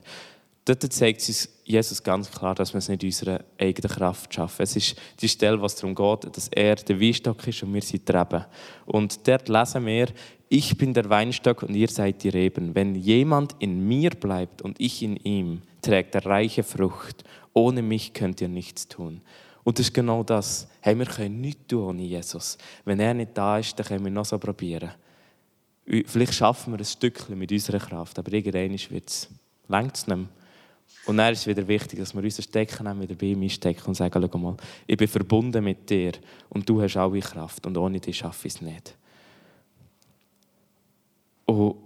[0.64, 4.62] Dort zeigt uns Jesus ganz klar, dass wir es nicht in unserer eigenen Kraft schaffen.
[4.62, 8.08] Es ist die Stelle, was darum geht, dass er der Weinstock ist und wir sind
[8.08, 8.44] die Reben.
[8.86, 10.08] Und dort lesen wir,
[10.48, 12.74] ich bin der Weinstock und ihr seid die Reben.
[12.74, 17.22] Wenn jemand in mir bleibt und ich in ihm, trägt er reiche Frucht
[17.56, 19.22] ohne mich könnt ihr nichts tun.
[19.64, 20.68] Und das ist genau das.
[20.80, 22.58] Hey, wir können nichts tun ohne Jesus.
[22.84, 24.90] Wenn er nicht da ist, dann können wir noch so probieren.
[26.04, 29.28] Vielleicht schaffen wir ein Stückchen mit unserer Kraft, aber irgendwann wird es,
[29.68, 30.28] längt es nicht mehr.
[31.06, 33.94] Und dann ist es wieder wichtig, dass wir unser Stecken wieder bei ihm einstecken und
[33.94, 36.12] sagen, schau mal, ich bin verbunden mit dir
[36.50, 38.94] und du hast alle Kraft und ohne dich schaffe ich es nicht.
[41.46, 41.76] Und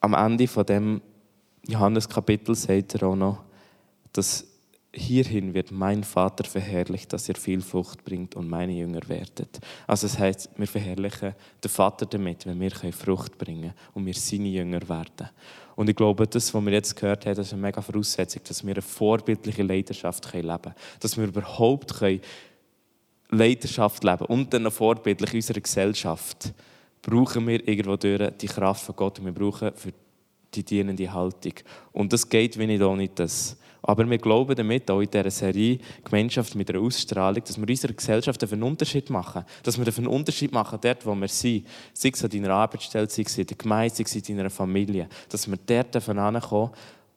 [0.00, 1.00] am Ende von dem
[1.68, 3.44] Johannes-Kapitel sagt er auch noch,
[4.12, 4.46] dass
[4.94, 9.60] hierhin wird mein Vater verherrlicht, dass ihr viel Frucht bringt und meine Jünger werdet.
[9.86, 14.14] Also das heißt, wir verherrlichen den Vater damit, wenn wir Frucht bringen können und wir
[14.14, 15.30] seine Jünger werden.
[15.76, 18.74] Und ich glaube, das, was wir jetzt gehört haben, ist eine mega Voraussetzung, dass wir
[18.74, 20.74] eine vorbildliche Leidenschaft leben können.
[21.00, 21.94] Dass wir überhaupt
[23.30, 26.52] Leidenschaft leben und dann vorbildlich in unserer Gesellschaft
[27.00, 29.92] brauchen wir irgendwo durch die Kraft von Gott und wir brauchen für
[30.54, 31.54] die dienende Haltung.
[31.92, 33.56] Und das geht wie nicht ohne das.
[33.82, 37.92] Aber wir glauben damit, auch in dieser Serie Gemeinschaft mit einer Ausstrahlung, dass wir unserer
[37.92, 39.44] Gesellschaft einen Unterschied machen.
[39.64, 41.66] Dass wir einen Unterschied machen dort, wo wir sind.
[41.92, 45.08] Sei es an deiner Arbeitsstelle, sei es in der Gemeinde, sei es in deiner Familie.
[45.28, 46.70] Dass wir dort hinkommen,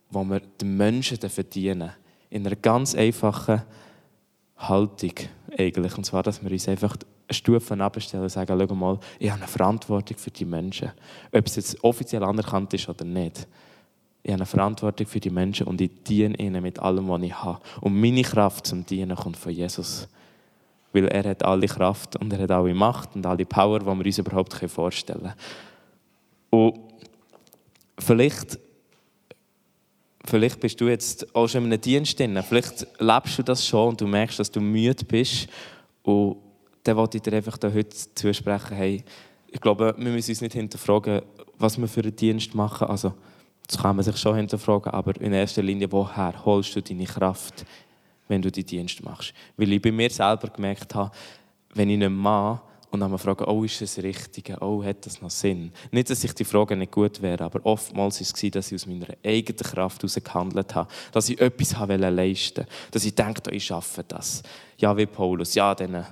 [0.09, 1.91] wo wir den Menschen verdienen.
[2.31, 3.61] In einer ganz einfachen
[4.57, 5.13] Haltung
[5.57, 5.97] eigentlich.
[5.97, 6.95] Und zwar, dass wir uns einfach
[7.27, 10.91] eine Stufe abstellen und sagen, schau mal, ich habe eine Verantwortung für die Menschen.
[11.31, 13.47] Ob es jetzt offiziell anerkannt ist oder nicht.
[14.25, 17.43] Ich habe eine Verantwortung für die Menschen und ich diene ihnen mit allem, was ich
[17.43, 17.59] habe.
[17.79, 20.07] Und meine Kraft zum Dienen kommt von Jesus.
[20.93, 23.91] Weil er hat alle Kraft und er hat alle Macht und alle Power, die wir
[23.93, 25.33] uns überhaupt vorstellen können.
[26.49, 26.79] Und
[27.99, 28.57] vielleicht,
[30.25, 32.41] vielleicht bist du jetzt auch schon in einem Dienst drin.
[32.41, 35.49] Vielleicht lebst du das schon und du merkst, dass du müde bist.
[36.01, 36.37] Und
[36.81, 39.03] dann wollte ich dir einfach heute zusprechen, hey,
[39.49, 41.21] ich glaube, wir müssen uns nicht hinterfragen,
[41.59, 42.87] was wir für einen Dienst machen.
[42.87, 43.13] Also,
[43.67, 47.65] das kann man sich schon hinterfragen, aber in erster Linie, woher holst du deine Kraft,
[48.27, 49.33] wenn du die Dienst machst?
[49.57, 51.11] Weil ich bei mir selber gemerkt habe,
[51.73, 54.53] wenn ich nicht mache und dann frage, oh, ist das richtig?
[54.61, 55.71] Oh, hat das noch Sinn?
[55.91, 58.85] Nicht, dass ich die Frage nicht gut wäre, aber oftmals war es, dass ich aus
[58.87, 63.65] meiner eigenen Kraft heraus gehandelt habe, dass ich etwas leisten wollte, dass ich dachte, ich
[63.65, 64.43] schaffe das.
[64.77, 66.05] Ja, wie Paulus, ja, dann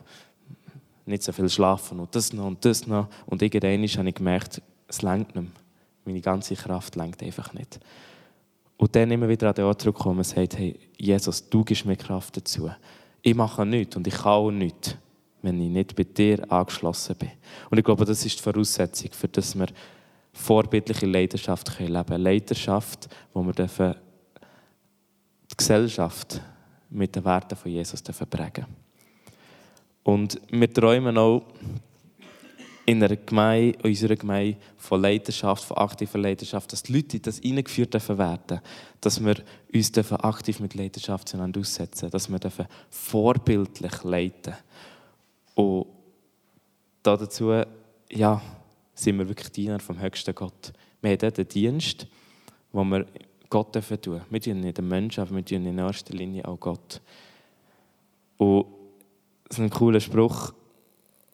[1.06, 3.08] nicht so viel schlafen und das noch und das noch.
[3.26, 5.63] Und irgendwann habe ich gemerkt, es längt nicht mehr.
[6.06, 7.80] Meine ganze Kraft lenkt einfach nicht.
[8.78, 11.96] Und dann immer wieder an den Ort zurückkommen und sagt, hey, Jesus, du gibst mir
[11.96, 12.70] Kraft dazu.
[13.22, 14.98] Ich mache nichts und ich kann auch nichts,
[15.42, 17.32] wenn ich nicht bei dir angeschlossen bin.
[17.70, 19.68] Und ich glaube, das ist die Voraussetzung, für dass wir
[20.34, 22.22] vorbildliche Leidenschaft leben können.
[22.22, 23.96] Leidenschaft, wo wir dürfen
[25.52, 26.42] die Gesellschaft
[26.90, 28.66] mit den Werten von Jesus dürfen prägen
[30.04, 31.44] Und wir träumen auch,
[32.86, 37.42] in einer Gemeinde, in unserer Gemeinde von Leidenschaft, von aktiver Leidenschaft, dass die Leute das
[37.42, 38.62] eingeführt werden
[39.02, 39.36] dass wir
[39.74, 42.40] uns aktiv mit Leidenschaft aussetzen dass wir
[42.90, 44.56] vorbildlich leiten
[45.56, 45.88] Und
[47.04, 47.64] dazu
[48.12, 48.42] ja,
[48.94, 50.74] sind wir wirklich Diener vom höchsten Gott.
[51.02, 52.08] Wir haben einen Dienst,
[52.72, 53.06] wo wir
[53.50, 54.22] Gott tun dürfen.
[54.30, 57.02] Wir dienen nicht den Menschen, aber wir dienen in erster Linie auch Gott.
[58.38, 58.66] Und
[59.48, 60.54] das ist ein cooler Spruch,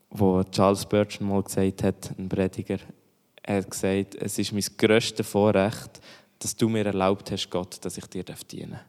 [0.09, 2.79] wo Charles Spurgeon mal gesagt hat, ein Prediger,
[3.43, 6.01] er hat gesagt, es ist mein grösstes Vorrecht,
[6.39, 8.85] dass du mir erlaubt hast, Gott, dass ich dir dienen darf.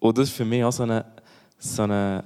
[0.00, 1.04] Und das ist für mich auch so eine,
[1.58, 2.24] so eine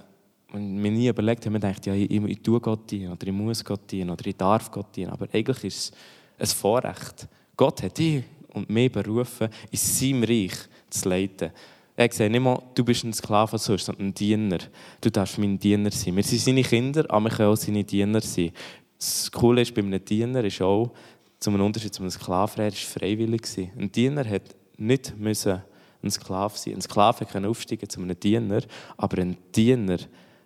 [0.51, 3.64] wenn mir nie überlegt habe, man denkt, ich, ich tue Gott dienen, oder ich muss
[3.64, 5.11] Gott dienen, oder ich darf Gott dienen.
[5.11, 5.95] Aber eigentlich ist
[6.38, 7.29] es ein Vorrecht.
[7.57, 10.55] Gott hat dich und mich berufen, in seinem Reich
[10.88, 11.51] zu leiten.
[12.00, 14.58] Er sagt nicht mal, du bist ein Sklave, sondern ein Diener.
[15.00, 16.14] Du darfst mein Diener sein.
[16.14, 18.52] Wir sind seine Kinder, aber wir können auch seine Diener sein.
[18.96, 20.92] Das Coole ist, bei einem Diener ist auch,
[21.40, 23.42] zum Unterschied zu einem Sklaven, er war freiwillig.
[23.76, 25.61] Ein Diener hat nicht müssen
[26.00, 26.74] ein Sklave sein.
[26.74, 28.61] Ein Sklave kann aufsteigen zu einem Diener,
[28.96, 29.98] aber ein Diener,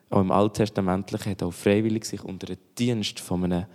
[0.09, 3.67] auch im Alttestamentlichen, hat auch freiwillig sich unter den Dienst von einem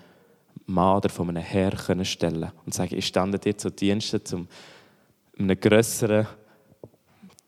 [0.65, 4.47] Mann oder von einem Herr stellen und sagen, ich stande dir zu Diensten, zum
[5.37, 6.25] einem grösseren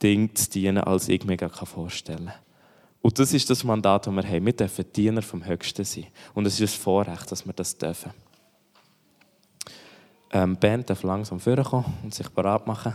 [0.01, 2.35] Ding zu dienen, als ich mir vorstellen kann.
[3.01, 4.45] Und das ist das Mandat, das wir haben.
[4.45, 6.07] Wir dürfen Diener vom Höchsten sein.
[6.33, 8.11] Und es ist ein Vorrecht, dass wir das dürfen.
[10.31, 12.93] Ähm, die Band darf langsam vorkommen und sich bereit machen.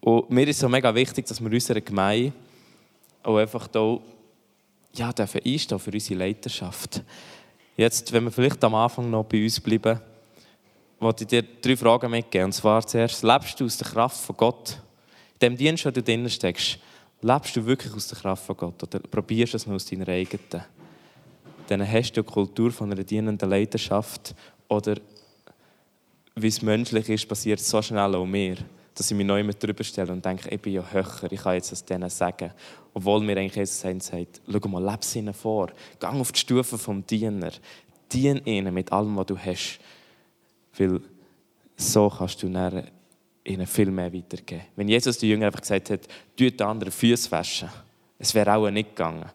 [0.00, 2.32] Und mir ist so mega wichtig, dass wir unserer Gemeinde
[3.24, 4.00] auch einfach hier
[4.94, 7.02] ja, dürfen einstehen für unsere Leiterschaft.
[7.76, 10.00] Jetzt, wenn wir vielleicht am Anfang noch bei uns bleiben,
[10.98, 12.46] wollte ich dir drei Fragen mitgeben.
[12.46, 14.78] Und zwar zuerst, lebst du aus der Kraft von Gott?
[15.34, 16.78] In dem Dienst, wo du drin steckst,
[17.20, 20.08] lebst du wirklich aus der Kraft von Gott oder probierst du es nur aus deiner
[20.08, 20.64] eigenen?
[21.68, 24.34] Dann hast du eine Kultur von einer dienenden Leidenschaft
[24.68, 24.96] oder
[26.36, 28.56] wie es menschlich ist, passiert so schnell auch mir,
[28.94, 31.54] dass ich mich neu mit drüber stelle und denke, ich bin ja höher, ich kann
[31.54, 32.50] jetzt das denen sagen.
[32.94, 37.06] Obwohl mir eigentlich Jesus sagt, schau mal, lebe ihnen vor, geh auf die Stufe vom
[37.06, 37.52] Diener,
[38.12, 39.80] dien ihnen mit allem, was du hast.
[40.78, 41.00] Weil
[41.76, 42.84] so kannst du dann
[43.44, 44.64] ihnen viel mehr weitergeben.
[44.74, 47.68] Wenn Jesus den Jüngern einfach gesagt hat, tut den anderen Füße waschen,
[48.18, 49.30] es wäre auch nicht gegangen.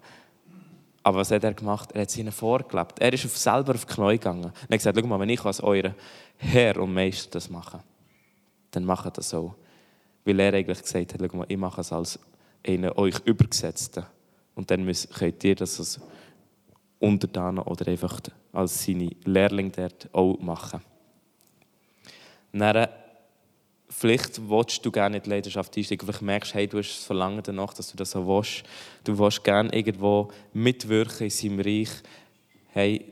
[1.03, 1.91] Aber was hat er gemacht?
[1.93, 2.99] Er hat es ihnen vorgelebt.
[2.99, 4.43] Er ist selber auf die Knie gegangen.
[4.43, 5.95] Er hat gesagt, schau mal, wenn ich als euer
[6.37, 7.79] Herr und Meister das mache,
[8.71, 9.55] dann macht das so.
[10.25, 12.19] Weil er eigentlich gesagt hat, schau mal, ich mache es als
[12.65, 14.05] einen euch Übergesetzten.
[14.53, 15.99] Und dann müsst, könnt ihr das als
[16.99, 18.19] Untertanen oder einfach
[18.53, 20.81] als seine Lehrling dort auch machen.
[22.51, 22.87] Dann,
[23.89, 27.41] vielleicht willst du gerne in die Leidenschaft einsteigen, vielleicht merkst hey, du hast das Verlangen
[27.43, 28.63] danach, dass du das so willst.
[29.03, 31.89] Du willst gerne irgendwo mitwirken in seinem Reich.
[32.69, 33.05] Hey,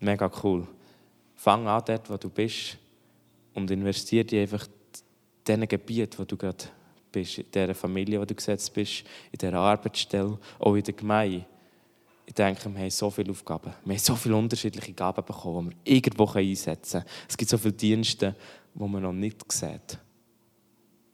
[0.00, 0.66] mega cool.
[1.34, 2.78] Fang an dort, wo du bist
[3.52, 6.64] und investiere dich einfach in diesen Gebiet, wo du gerade
[7.12, 11.46] bist, in dieser Familie, wo du gesetzt bist, in dieser Arbeitsstelle, auch in der Gemeinde.
[12.26, 13.72] Ich denke, wir haben so viele Aufgaben.
[13.84, 17.12] Wir haben so viele unterschiedliche Gaben bekommen, die wir irgendwo einsetzen können.
[17.28, 18.34] Es gibt so viele Dienste,
[18.74, 19.98] die man noch nicht sieht.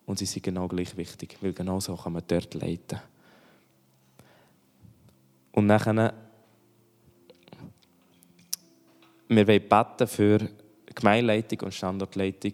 [0.06, 3.00] Und sie sind genau gleich wichtig, weil genau so kann man dort leiten.
[5.52, 6.14] Und nachher,
[9.28, 10.48] wir wollen beten für
[10.94, 12.52] Gemeinleitung und Standortleitung,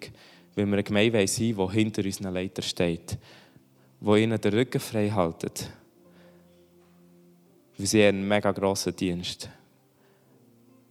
[0.54, 3.18] weil wir eine Gemeinde sein wollen, die hinter unseren Leitern steht,
[4.00, 5.70] die ihnen den Rücken frei haltet
[7.78, 9.48] wir sehen einen mega grossen Dienst.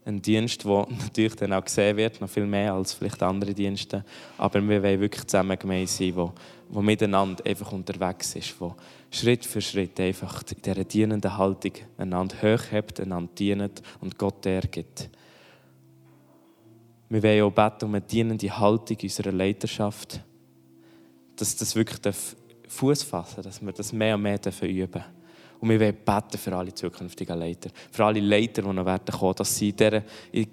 [0.04, 4.04] Ein Dienst, der natürlich dann auch gesehen wird, noch viel mehr als vielleicht andere Dienste.
[4.38, 6.32] Aber wir wollen wirklich zusammen gemein sein, wo,
[6.68, 8.76] wo miteinander einfach unterwegs ist, wo
[9.10, 15.10] Schritt für Schritt einfach in dieser dienenden Haltung einander hochhebt, einander dient und Gott ergibt.
[17.08, 20.20] Wir wollen auch beten um eine dienende Haltung unserer Leiterschaft,
[21.36, 22.14] dass das wirklich
[22.68, 25.15] Fuß fassen dass wir das mehr und mehr üben dürfen.
[25.66, 27.70] Und wir wollen beten für alle zukünftigen Leiter.
[27.90, 30.02] Für alle Leiter, die noch werden kommen, dass sie in dieser,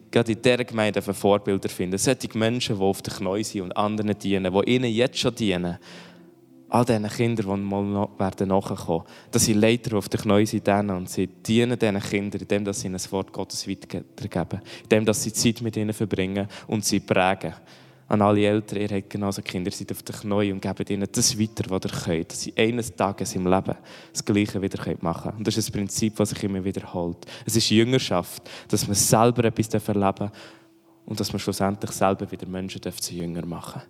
[0.10, 2.00] gerade in dieser Gemeinde Vorbilder finden.
[2.00, 5.78] Solche Menschen, die auf den Knien sind und anderen dienen, die ihnen jetzt schon dienen.
[6.68, 9.04] All diesen Kindern, die mal noch werden nachkommen.
[9.30, 12.88] Dass sie Leiter, die auf den Knien sind, und sie dienen diesen Kindern, indem sie
[12.88, 14.62] ihnen das Wort Gottes weitergeben.
[14.90, 17.54] Indem sie Zeit mit ihnen verbringen und sie prägen
[18.14, 21.38] an alle Eltern, ihr habt genauso Kinder, seid auf den Knien und gebt ihnen das
[21.40, 23.76] weiter, was ihr könnt, dass sie eines Tages im Leben
[24.12, 25.38] das Gleiche wieder machen können.
[25.40, 27.26] Und das ist ein Prinzip, das sich immer wiederholt.
[27.44, 30.32] Es ist Jüngerschaft, dass man selber etwas erleben darf
[31.08, 33.82] und dass man schlussendlich selber wieder Menschen zu Jünger machen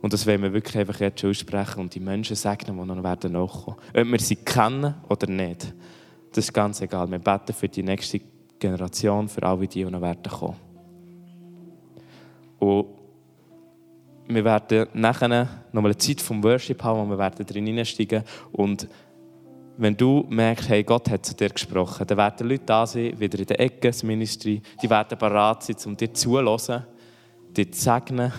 [0.00, 3.36] Und das wollen wir wirklich einfach jetzt aussprechen und die Menschen segnen, die noch werden.
[3.36, 5.74] Ob wir sie kennen oder nicht,
[6.32, 7.10] das ist ganz egal.
[7.10, 8.22] Wir beten für die nächste
[8.58, 10.56] Generation, für alle die, die noch werden kommen.
[12.58, 12.99] Und
[14.34, 18.88] wir werden nachher noch eine Zeit vom Worship haben, wo wir werden drin hineinsteigen und
[19.80, 23.38] wenn du merkst, hey, Gott hat zu dir gesprochen, dann werden Leute da sein, wieder
[23.38, 26.84] in der Ecke, das Ministry, die werden bereit sein, um dir zuzuhören,
[27.56, 28.30] dir zu segnen,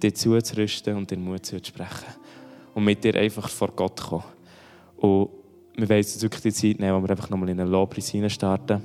[0.00, 2.14] dir zuzurüsten und dir Mut zuzusprechen.
[2.74, 4.22] Und mit dir einfach vor Gott kommen.
[4.98, 5.30] Und
[5.76, 8.80] wir wollen uns wirklich die Zeit nehmen, wo wir einfach nochmal in einen Lobpreis starten,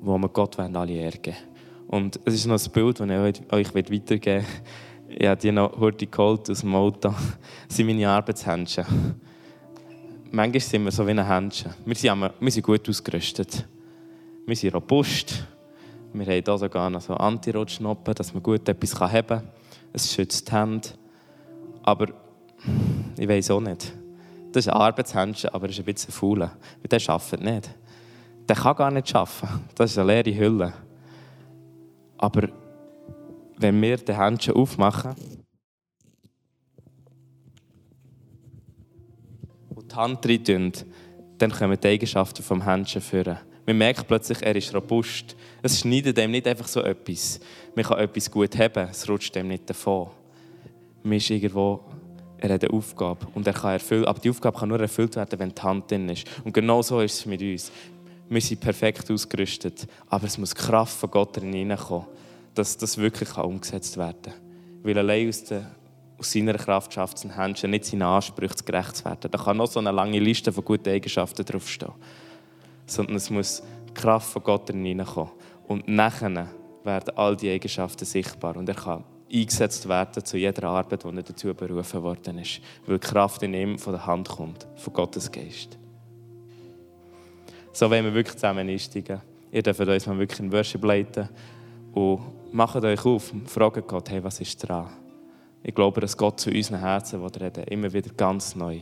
[0.00, 1.34] wo wir Gott alle ehren
[1.86, 4.52] Und es ist noch ein Bild, das ich euch weitergeben möchte
[5.08, 7.08] ich habe die noch heute geholt aus dem Auto.
[7.08, 7.16] Das
[7.76, 8.84] sind meine Arbeitshändchen.
[10.32, 11.72] Manchmal sind wir so wie ein Händchen.
[11.84, 13.66] Wir sind, wir sind gut ausgerüstet.
[14.46, 15.46] Wir sind robust.
[16.12, 19.48] Wir haben hier sogar noch so Anti-Rutschnoppen, dass man gut etwas haben kann.
[19.92, 20.88] Es schützt die Hände.
[21.82, 22.08] Aber
[23.16, 23.92] ich weiß auch nicht.
[24.52, 26.40] Das ist ein Arbeitshändchen, aber er ist ein bisschen faul.
[26.40, 26.50] Weil
[26.90, 27.70] der arbeitet nicht.
[28.48, 29.64] Der kann gar nicht arbeiten.
[29.74, 30.72] Das ist eine leere Hülle.
[32.18, 32.48] Aber
[33.58, 35.14] wenn wir die Händchen aufmachen
[39.74, 40.72] und die Hand rein
[41.38, 43.38] dann kommen die Eigenschaften vom Händchen führen.
[43.66, 45.36] Man merkt plötzlich, er ist robust.
[45.60, 47.40] Es schneidet ihm nicht einfach so etwas.
[47.74, 50.08] Man kann etwas gut haben, es rutscht ihm nicht davon.
[51.02, 51.80] Man ist irgendwo,
[52.38, 55.38] er hat eine Aufgabe und er kann erfüllen, aber die Aufgabe kann nur erfüllt werden,
[55.38, 56.26] wenn die Hand drin ist.
[56.44, 57.72] Und genau so ist es mit uns.
[58.28, 62.06] Wir sind perfekt ausgerüstet, aber es muss Kraft von Gott hineinkommen
[62.56, 64.34] dass das wirklich umgesetzt werden kann.
[64.82, 65.70] Weil allein aus, der,
[66.18, 69.30] aus seiner Kraft schafft es ein Händchen nicht seinen Ansprüchen gerecht zu werden.
[69.30, 71.92] Da kann noch so eine lange Liste von guten Eigenschaften draufstehen.
[72.86, 75.32] Sondern es muss die Kraft von Gott hineinkommen.
[75.66, 76.48] Und nachher
[76.84, 78.56] werden all die Eigenschaften sichtbar.
[78.56, 82.60] Und er kann eingesetzt werden zu jeder Arbeit, die er dazu berufen worden ist.
[82.86, 85.76] Weil die Kraft in ihm von der Hand kommt, von Gottes Geist.
[87.72, 89.20] So wollen wir wirklich zusammen einsteigen.
[89.50, 91.28] Ihr dürft uns mal wirklich in Worship leiten.
[91.92, 92.20] Und
[92.56, 94.88] macht euch auf, fragt Gott, hey, was ist dran?
[95.62, 98.80] Ich glaube, dass Gott zu unseren Herzen reden immer wieder ganz neu.